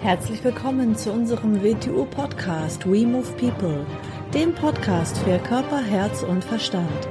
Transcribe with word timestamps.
Herzlich 0.00 0.44
willkommen 0.44 0.94
zu 0.94 1.10
unserem 1.10 1.60
WTU-Podcast 1.60 2.86
We 2.86 3.04
Move 3.04 3.26
People, 3.32 3.84
dem 4.32 4.54
Podcast 4.54 5.18
für 5.18 5.38
Körper, 5.40 5.82
Herz 5.82 6.22
und 6.22 6.44
Verstand. 6.44 7.08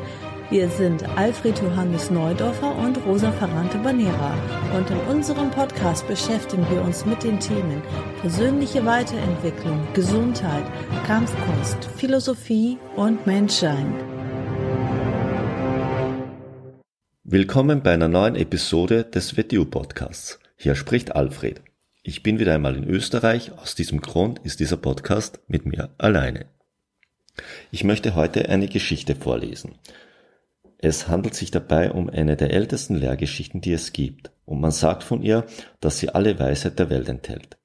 Wir 0.50 0.70
sind 0.70 1.04
Alfred 1.18 1.60
Johannes 1.62 2.10
Neudorfer 2.10 2.74
und 2.78 2.98
Rosa 3.06 3.34
Ferrante 3.34 3.78
Banera 3.80 4.34
und 4.74 4.90
in 4.90 5.00
unserem 5.14 5.52
Podcast 5.52 6.08
beschäftigen 6.08 6.66
wir 6.72 6.82
uns 6.82 7.06
mit 7.06 7.24
den 7.24 7.42
Themen 7.42 7.82
persönliche 8.22 8.86
Weiterentwicklung, 8.86 9.86
Gesundheit, 9.94 10.64
Kampfkunst, 11.06 11.90
Philosophie 11.98 12.78
und 12.96 13.28
Menschsein. 13.28 13.94
Willkommen 17.26 17.84
bei 17.84 17.94
einer 17.94 18.08
neuen 18.08 18.36
Episode 18.36 19.04
des 19.04 19.36
WTU 19.36 19.66
Podcasts. 19.66 20.40
Hier 20.56 20.76
spricht 20.76 21.14
Alfred. 21.14 21.67
Ich 22.10 22.24
bin 22.24 22.40
wieder 22.40 22.56
einmal 22.56 22.78
in 22.78 22.86
Österreich, 22.86 23.52
aus 23.58 23.76
diesem 23.76 24.00
Grund 24.00 24.40
ist 24.40 24.62
dieser 24.62 24.78
Podcast 24.78 25.42
mit 25.50 25.66
mir 25.66 25.90
alleine. 25.98 26.46
Ich 27.70 27.84
möchte 27.84 28.16
heute 28.16 28.48
eine 28.48 28.70
Geschichte 28.70 29.14
vorlesen. 29.14 29.76
Es 30.78 31.10
handelt 31.10 31.36
sich 31.36 31.52
dabei 31.52 31.92
um 31.92 32.10
eine 32.10 32.38
der 32.38 32.52
ältesten 32.52 32.96
Lehrgeschichten, 32.96 33.60
die 33.60 33.74
es 33.74 33.92
gibt, 33.92 34.32
und 34.46 34.62
man 34.62 34.72
sagt 34.72 35.04
von 35.04 35.22
ihr, 35.22 35.46
dass 35.82 36.00
sie 36.00 36.08
alle 36.08 36.40
Weisheit 36.40 36.80
der 36.80 36.90
Welt 36.90 37.10
enthält. 37.10 37.58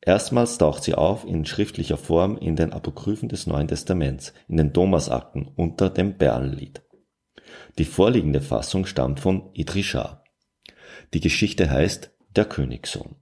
Erstmals 0.00 0.56
taucht 0.56 0.82
sie 0.82 0.94
auf 0.94 1.26
in 1.26 1.44
schriftlicher 1.44 1.98
Form 1.98 2.38
in 2.38 2.56
den 2.56 2.72
Apokryphen 2.72 3.28
des 3.28 3.46
Neuen 3.46 3.68
Testaments, 3.68 4.32
in 4.48 4.56
den 4.56 4.72
Thomasakten 4.72 5.46
unter 5.46 5.90
dem 5.90 6.16
Bernlied. 6.16 6.80
Die 7.76 7.84
vorliegende 7.84 8.40
Fassung 8.40 8.86
stammt 8.86 9.20
von 9.20 9.50
Idrishar. 9.52 10.24
Die 11.12 11.20
Geschichte 11.20 11.68
heißt 11.68 12.10
Der 12.34 12.46
Königssohn. 12.46 13.16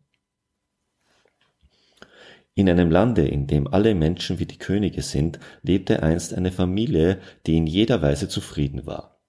In 2.59 2.71
einem 2.71 2.90
Lande, 2.90 3.29
in 3.29 3.46
dem 3.46 3.68
alle 3.68 3.95
Menschen 3.95 4.38
wie 4.38 4.46
die 4.46 4.57
Könige 4.57 5.02
sind, 5.02 5.38
lebte 5.60 6.02
einst 6.02 6.32
eine 6.32 6.51
Familie, 6.51 7.21
die 7.46 7.59
in 7.59 7.66
jeder 7.66 8.01
Weise 8.01 8.30
zufrieden 8.30 8.87
war. 8.87 9.21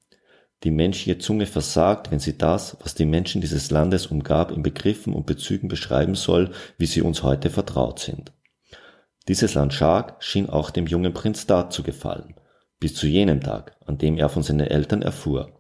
Die 0.64 0.72
menschliche 0.72 1.18
Zunge 1.18 1.46
versagt, 1.46 2.10
wenn 2.10 2.20
sie 2.20 2.38
das, 2.38 2.78
was 2.82 2.96
die 2.96 3.06
Menschen 3.06 3.42
dieses 3.42 3.70
Landes 3.70 4.08
umgab, 4.08 4.54
in 4.54 4.64
Begriffen 4.64 5.14
und 5.14 5.26
Bezügen 5.26 5.68
beschreiben 5.68 6.16
soll, 6.16 6.52
wie 6.78 6.86
sie 6.86 7.02
uns 7.02 7.22
heute 7.22 7.50
vertraut 7.50 8.00
sind. 8.00 8.32
Dieses 9.28 9.56
Land 9.56 9.74
Schak 9.74 10.24
schien 10.24 10.50
auch 10.50 10.70
dem 10.70 10.88
jungen 10.88 11.14
Prinz 11.14 11.46
Dad 11.46 11.74
zu 11.74 11.84
gefallen, 11.84 12.36
bis 12.80 12.96
zu 12.96 13.08
jenem 13.08 13.42
Tag, 13.42 13.76
an 13.86 13.98
dem 13.98 14.18
er 14.18 14.30
von 14.30 14.42
seinen 14.42 14.68
Eltern 14.68 15.02
erfuhr. 15.02 15.57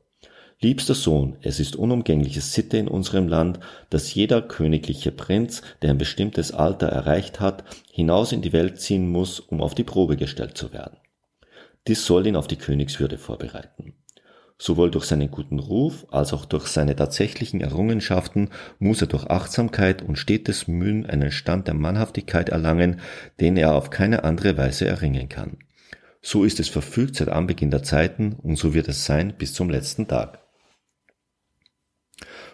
Liebster 0.60 0.96
Sohn, 0.96 1.38
es 1.44 1.60
ist 1.60 1.76
unumgängliche 1.76 2.42
Sitte 2.42 2.78
in 2.78 2.88
unserem 2.88 3.28
Land, 3.28 3.60
dass 3.92 4.16
jeder 4.16 4.42
königliche 4.42 5.12
Prinz, 5.12 5.62
der 5.84 5.92
ein 5.92 6.00
bestimmtes 6.00 6.52
Alter 6.52 6.88
erreicht 6.88 7.40
hat, 7.40 7.64
hinaus 7.92 8.32
in 8.32 8.42
die 8.42 8.54
Welt 8.54 8.82
ziehen 8.82 9.08
muss, 9.08 9.40
um 9.40 9.62
auf 9.62 9.76
die 9.76 9.84
Probe 9.84 10.18
gestellt 10.18 10.58
zu 10.58 10.74
werden. 10.74 10.98
Dies 11.86 12.08
soll 12.08 12.26
ihn 12.26 12.36
auf 12.36 12.48
die 12.48 12.56
Königswürde 12.56 13.20
vorbereiten. 13.20 13.94
Sowohl 14.58 14.90
durch 14.90 15.06
seinen 15.06 15.30
guten 15.30 15.60
Ruf 15.60 16.08
als 16.10 16.34
auch 16.34 16.46
durch 16.46 16.66
seine 16.66 16.96
tatsächlichen 16.96 17.62
Errungenschaften 17.62 18.50
muss 18.80 19.00
er 19.02 19.08
durch 19.08 19.28
Achtsamkeit 19.28 20.02
und 20.02 20.18
stetes 20.18 20.68
Mühen 20.68 21.06
einen 21.06 21.30
Stand 21.30 21.68
der 21.68 21.76
Mannhaftigkeit 21.76 22.50
erlangen, 22.50 23.00
den 23.40 23.58
er 23.58 23.76
auf 23.76 23.92
keine 23.92 24.24
andere 24.24 24.58
Weise 24.58 24.88
erringen 24.88 25.30
kann. 25.30 25.58
So 26.24 26.44
ist 26.44 26.60
es 26.60 26.68
verfügt 26.68 27.16
seit 27.16 27.30
Anbeginn 27.30 27.70
der 27.70 27.84
Zeiten 27.84 28.38
und 28.42 28.58
so 28.58 28.74
wird 28.74 28.88
es 28.88 29.06
sein 29.06 29.36
bis 29.38 29.54
zum 29.54 29.70
letzten 29.70 30.08
Tag. 30.08 30.47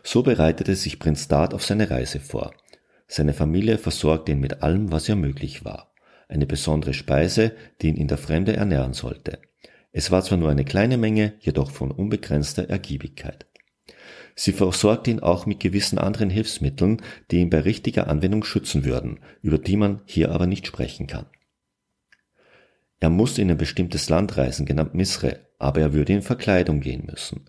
So 0.04 0.22
bereitete 0.22 0.76
sich 0.76 1.00
Prinz 1.00 1.28
Dad 1.28 1.54
auf 1.54 1.64
seine 1.64 1.90
Reise 1.90 2.20
vor. 2.20 2.54
Seine 3.08 3.34
Familie 3.34 3.78
versorgte 3.78 4.34
ihn 4.34 4.40
mit 4.40 4.62
allem, 4.62 4.92
was 4.92 5.08
ihr 5.08 5.16
möglich 5.16 5.64
war. 5.66 5.94
Eine 6.28 6.46
besondere 6.46 6.94
Speise, 6.94 7.54
die 7.82 7.88
ihn 7.88 7.98
in 7.98 8.08
der 8.08 8.18
Fremde 8.18 8.56
ernähren 8.56 8.94
sollte. 8.94 9.40
Es 9.92 10.12
war 10.12 10.24
zwar 10.24 10.38
nur 10.38 10.50
eine 10.50 10.66
kleine 10.66 10.98
Menge, 10.98 11.34
jedoch 11.40 11.72
von 11.72 11.92
unbegrenzter 11.92 12.70
Ergiebigkeit. 12.70 13.46
Sie 14.36 14.52
versorgte 14.52 15.12
ihn 15.12 15.20
auch 15.20 15.46
mit 15.46 15.60
gewissen 15.60 16.00
anderen 16.00 16.30
Hilfsmitteln, 16.30 17.02
die 17.30 17.38
ihn 17.38 17.50
bei 17.50 17.60
richtiger 17.60 18.08
Anwendung 18.08 18.44
schützen 18.44 18.84
würden, 18.84 19.20
über 19.42 19.60
die 19.60 19.78
man 19.78 20.02
hier 20.06 20.32
aber 20.32 20.48
nicht 20.48 20.66
sprechen 20.66 21.08
kann. 21.08 21.28
Er 23.00 23.10
musste 23.10 23.42
in 23.42 23.52
ein 23.52 23.58
bestimmtes 23.58 24.10
Land 24.10 24.38
reisen, 24.38 24.66
genannt 24.66 24.96
Misre, 24.96 25.48
aber 25.60 25.82
er 25.82 25.94
würde 25.94 26.14
in 26.14 26.22
Verkleidung 26.22 26.80
gehen 26.80 27.06
müssen. 27.06 27.46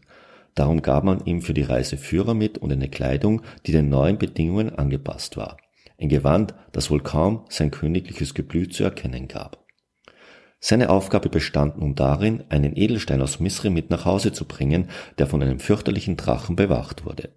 Darum 0.55 0.83
gab 0.83 1.05
man 1.05 1.25
ihm 1.25 1.43
für 1.43 1.55
die 1.55 1.63
Reise 1.63 1.97
Führer 1.97 2.35
mit 2.35 2.59
und 2.59 2.73
eine 2.73 2.89
Kleidung, 2.89 3.43
die 3.67 3.73
den 3.73 3.89
neuen 3.89 4.19
Bedingungen 4.19 4.71
angepasst 4.71 5.37
war. 5.37 5.57
Ein 6.01 6.09
Gewand, 6.09 6.55
das 6.73 6.91
wohl 6.91 7.01
kaum 7.01 7.45
sein 7.49 7.71
königliches 7.71 8.35
Geblüt 8.35 8.75
zu 8.75 8.85
erkennen 8.85 9.29
gab. 9.29 9.65
Seine 10.61 10.91
Aufgabe 10.91 11.29
bestand 11.29 11.79
nun 11.79 11.95
darin, 11.95 12.45
einen 12.49 12.77
Edelstein 12.77 13.21
aus 13.21 13.39
Misri 13.39 13.69
mit 13.69 13.91
nach 13.91 14.07
Hause 14.07 14.33
zu 14.33 14.47
bringen, 14.47 14.89
der 15.19 15.27
von 15.27 15.43
einem 15.43 15.61
fürchterlichen 15.61 16.17
Drachen 16.17 16.57
bewacht 16.57 17.05
wurde. 17.05 17.31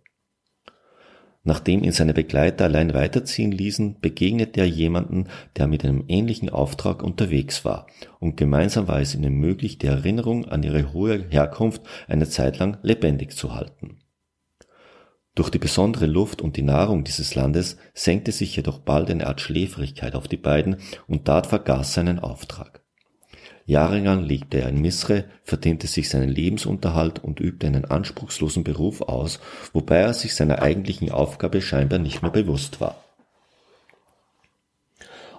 Nachdem 1.47 1.85
ihn 1.85 1.93
seine 1.93 2.13
Begleiter 2.13 2.65
allein 2.65 2.93
weiterziehen 2.93 3.53
ließen, 3.53 4.01
begegnete 4.01 4.59
er 4.59 4.65
jemanden, 4.65 5.29
der 5.55 5.67
mit 5.67 5.85
einem 5.85 6.03
ähnlichen 6.09 6.49
Auftrag 6.49 7.01
unterwegs 7.01 7.63
war, 7.63 7.87
und 8.19 8.35
gemeinsam 8.35 8.89
war 8.89 8.99
es 8.99 9.15
ihnen 9.15 9.33
möglich, 9.35 9.77
die 9.77 9.87
Erinnerung 9.87 10.43
an 10.43 10.61
ihre 10.61 10.91
hohe 10.91 11.25
Herkunft 11.29 11.83
eine 12.09 12.27
Zeit 12.27 12.59
lang 12.59 12.79
lebendig 12.81 13.31
zu 13.31 13.55
halten. 13.55 13.99
Durch 15.35 15.49
die 15.49 15.57
besondere 15.57 16.05
Luft 16.05 16.41
und 16.41 16.57
die 16.57 16.63
Nahrung 16.63 17.05
dieses 17.05 17.33
Landes 17.33 17.77
senkte 17.93 18.33
sich 18.33 18.53
jedoch 18.57 18.79
bald 18.79 19.09
eine 19.09 19.25
Art 19.25 19.39
Schläfrigkeit 19.39 20.15
auf 20.15 20.27
die 20.27 20.35
beiden, 20.35 20.75
und 21.07 21.29
Dad 21.29 21.47
vergaß 21.47 21.93
seinen 21.93 22.19
Auftrag. 22.19 22.83
Jahrelang 23.67 24.23
lebte 24.23 24.61
er 24.61 24.69
in 24.69 24.81
Misre, 24.81 25.25
verdiente 25.43 25.87
sich 25.87 26.09
seinen 26.09 26.29
Lebensunterhalt 26.29 27.21
und 27.21 27.41
übte 27.41 27.67
einen 27.67 27.83
anspruchslosen 27.83 28.63
Beruf 28.63 29.01
aus, 29.01 29.41
wobei 29.73 29.97
er 29.97 30.13
sich 30.13 30.35
seiner 30.35 30.61
eigentlichen 30.61 31.11
Aufgabe 31.11 31.61
scheinbar 31.61 31.99
nicht 31.99 32.21
mehr 32.21 32.31
bewusst 32.31 32.79
war. 32.79 32.95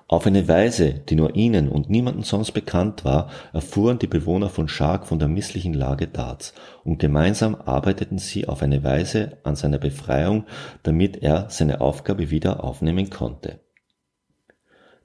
Auf 0.08 0.26
eine 0.26 0.46
Weise, 0.46 0.92
die 0.92 1.14
nur 1.14 1.36
ihnen 1.36 1.70
und 1.70 1.88
niemanden 1.88 2.22
sonst 2.22 2.52
bekannt 2.52 3.02
war, 3.06 3.30
erfuhren 3.54 3.98
die 3.98 4.06
Bewohner 4.06 4.50
von 4.50 4.68
Schark 4.68 5.06
von 5.06 5.18
der 5.18 5.28
misslichen 5.28 5.72
Lage 5.72 6.06
Darts, 6.06 6.52
und 6.84 6.98
gemeinsam 6.98 7.54
arbeiteten 7.54 8.18
sie 8.18 8.46
auf 8.46 8.62
eine 8.62 8.84
Weise 8.84 9.38
an 9.42 9.56
seiner 9.56 9.78
Befreiung, 9.78 10.44
damit 10.82 11.22
er 11.22 11.48
seine 11.48 11.80
Aufgabe 11.80 12.28
wieder 12.28 12.62
aufnehmen 12.62 13.08
konnte. 13.08 13.60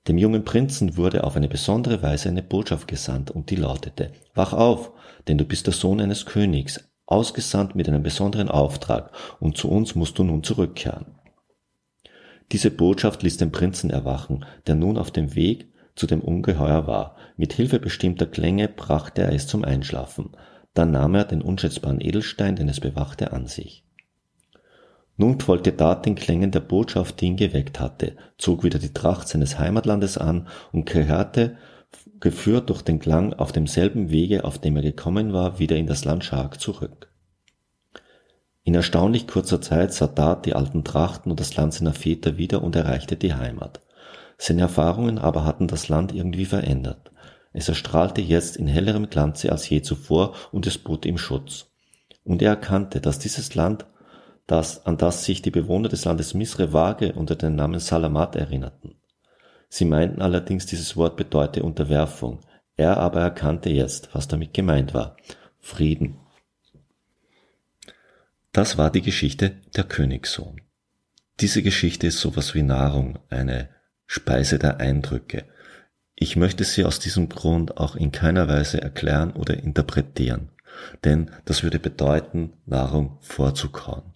Dem 0.07 0.17
jungen 0.17 0.43
Prinzen 0.43 0.97
wurde 0.97 1.23
auf 1.23 1.35
eine 1.37 1.47
besondere 1.47 2.01
Weise 2.01 2.29
eine 2.29 2.43
Botschaft 2.43 2.87
gesandt, 2.87 3.31
und 3.31 3.49
die 3.49 3.55
lautete 3.55 4.11
Wach 4.33 4.53
auf, 4.53 4.91
denn 5.27 5.37
du 5.37 5.45
bist 5.45 5.67
der 5.67 5.73
Sohn 5.73 6.01
eines 6.01 6.25
Königs, 6.25 6.89
ausgesandt 7.05 7.75
mit 7.75 7.87
einem 7.87 8.03
besonderen 8.03 8.49
Auftrag, 8.49 9.11
und 9.39 9.57
zu 9.57 9.69
uns 9.69 9.95
musst 9.95 10.19
du 10.19 10.23
nun 10.23 10.43
zurückkehren. 10.43 11.05
Diese 12.51 12.69
Botschaft 12.69 13.23
ließ 13.23 13.37
den 13.37 13.51
Prinzen 13.51 13.89
erwachen, 13.89 14.45
der 14.67 14.75
nun 14.75 14.97
auf 14.97 15.11
dem 15.11 15.35
Weg 15.35 15.73
zu 15.95 16.07
dem 16.07 16.21
Ungeheuer 16.21 16.87
war. 16.87 17.15
Mit 17.37 17.53
Hilfe 17.53 17.79
bestimmter 17.79 18.25
Klänge 18.25 18.67
brachte 18.67 19.21
er 19.21 19.31
es 19.31 19.47
zum 19.47 19.63
Einschlafen. 19.63 20.31
Dann 20.73 20.91
nahm 20.91 21.15
er 21.15 21.25
den 21.25 21.41
unschätzbaren 21.41 22.01
Edelstein, 22.01 22.55
den 22.55 22.67
es 22.67 22.79
bewachte, 22.79 23.31
an 23.31 23.47
sich. 23.47 23.85
Nun 25.15 25.39
folgte 25.39 25.71
Dad 25.71 26.05
den 26.05 26.15
Klängen 26.15 26.51
der 26.51 26.59
Botschaft, 26.59 27.21
die 27.21 27.27
ihn 27.27 27.37
geweckt 27.37 27.79
hatte, 27.79 28.15
zog 28.37 28.63
wieder 28.63 28.79
die 28.79 28.93
Tracht 28.93 29.27
seines 29.27 29.59
Heimatlandes 29.59 30.17
an 30.17 30.47
und 30.71 30.85
kehrte, 30.85 31.57
geführt 32.19 32.69
durch 32.69 32.81
den 32.81 32.99
Klang, 32.99 33.33
auf 33.33 33.51
demselben 33.51 34.09
Wege, 34.09 34.43
auf 34.43 34.57
dem 34.57 34.75
er 34.75 34.81
gekommen 34.81 35.33
war, 35.33 35.59
wieder 35.59 35.75
in 35.75 35.87
das 35.87 36.05
Land 36.05 36.23
Schark 36.23 36.59
zurück. 36.59 37.11
In 38.63 38.75
erstaunlich 38.75 39.27
kurzer 39.27 39.61
Zeit 39.61 39.93
sah 39.93 40.07
Dad 40.07 40.45
die 40.45 40.55
alten 40.55 40.83
Trachten 40.83 41.29
und 41.29 41.39
das 41.39 41.55
Land 41.57 41.73
seiner 41.73 41.93
Väter 41.93 42.37
wieder 42.37 42.63
und 42.63 42.75
erreichte 42.75 43.17
die 43.17 43.33
Heimat. 43.33 43.81
Seine 44.37 44.61
Erfahrungen 44.61 45.19
aber 45.19 45.45
hatten 45.45 45.67
das 45.67 45.89
Land 45.89 46.13
irgendwie 46.13 46.45
verändert. 46.45 47.11
Es 47.51 47.69
erstrahlte 47.69 48.21
jetzt 48.21 48.55
in 48.55 48.67
hellerem 48.67 49.09
Glanze 49.09 49.51
als 49.51 49.69
je 49.69 49.81
zuvor 49.81 50.33
und 50.51 50.65
es 50.65 50.77
bot 50.77 51.05
ihm 51.05 51.17
Schutz. 51.17 51.67
Und 52.23 52.41
er 52.41 52.51
erkannte, 52.51 52.99
dass 53.01 53.19
dieses 53.19 53.53
Land 53.53 53.85
das, 54.47 54.85
an 54.85 54.97
das 54.97 55.23
sich 55.23 55.41
die 55.41 55.51
Bewohner 55.51 55.89
des 55.89 56.05
Landes 56.05 56.33
Misre 56.33 56.73
vage 56.73 57.13
unter 57.13 57.35
dem 57.35 57.55
Namen 57.55 57.79
Salamat 57.79 58.35
erinnerten. 58.35 58.95
Sie 59.69 59.85
meinten 59.85 60.21
allerdings, 60.21 60.65
dieses 60.65 60.95
Wort 60.95 61.17
bedeute 61.17 61.63
Unterwerfung. 61.63 62.41
Er 62.75 62.97
aber 62.97 63.21
erkannte 63.21 63.69
jetzt, 63.69 64.13
was 64.13 64.27
damit 64.27 64.53
gemeint 64.53 64.93
war. 64.93 65.17
Frieden. 65.59 66.19
Das 68.51 68.77
war 68.77 68.91
die 68.91 69.01
Geschichte 69.01 69.61
der 69.75 69.85
Königssohn. 69.85 70.61
Diese 71.39 71.63
Geschichte 71.63 72.07
ist 72.07 72.19
sowas 72.19 72.53
wie 72.53 72.61
Nahrung, 72.61 73.17
eine 73.29 73.69
Speise 74.05 74.59
der 74.59 74.77
Eindrücke. 74.77 75.45
Ich 76.15 76.35
möchte 76.35 76.63
sie 76.63 76.85
aus 76.85 76.99
diesem 76.99 77.29
Grund 77.29 77.77
auch 77.77 77.95
in 77.95 78.11
keiner 78.11 78.47
Weise 78.47 78.79
erklären 78.79 79.31
oder 79.31 79.57
interpretieren, 79.57 80.49
denn 81.03 81.31
das 81.45 81.63
würde 81.63 81.79
bedeuten, 81.79 82.53
Nahrung 82.67 83.17
vorzukauen. 83.21 84.12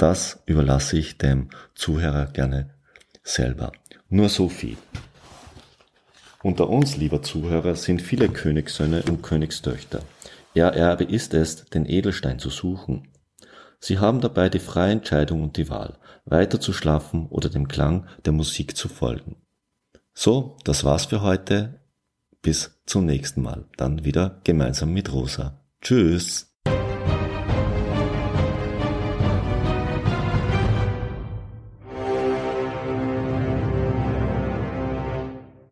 Das 0.00 0.42
überlasse 0.46 0.96
ich 0.96 1.18
dem 1.18 1.50
Zuhörer 1.74 2.24
gerne 2.24 2.70
selber. 3.22 3.70
Nur 4.08 4.30
so 4.30 4.48
viel. 4.48 4.78
Unter 6.42 6.70
uns, 6.70 6.96
lieber 6.96 7.20
Zuhörer, 7.20 7.76
sind 7.76 8.00
viele 8.00 8.30
Königssöhne 8.30 9.02
und 9.02 9.20
Königstöchter. 9.20 10.00
Ihr 10.54 10.64
Erbe 10.64 11.04
ist 11.04 11.34
es, 11.34 11.66
den 11.66 11.84
Edelstein 11.84 12.38
zu 12.38 12.48
suchen. 12.48 13.08
Sie 13.78 13.98
haben 13.98 14.22
dabei 14.22 14.48
die 14.48 14.58
freie 14.58 14.92
Entscheidung 14.92 15.42
und 15.42 15.58
die 15.58 15.68
Wahl, 15.68 15.98
weiter 16.24 16.62
zu 16.62 16.72
schlafen 16.72 17.26
oder 17.26 17.50
dem 17.50 17.68
Klang 17.68 18.06
der 18.24 18.32
Musik 18.32 18.78
zu 18.78 18.88
folgen. 18.88 19.36
So, 20.14 20.56
das 20.64 20.82
war's 20.82 21.04
für 21.04 21.20
heute. 21.20 21.78
Bis 22.40 22.80
zum 22.86 23.04
nächsten 23.04 23.42
Mal. 23.42 23.66
Dann 23.76 24.02
wieder 24.02 24.40
gemeinsam 24.44 24.94
mit 24.94 25.12
Rosa. 25.12 25.60
Tschüss. 25.82 26.49